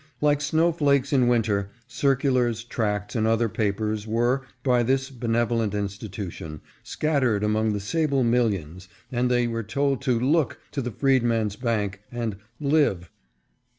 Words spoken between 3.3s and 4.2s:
papers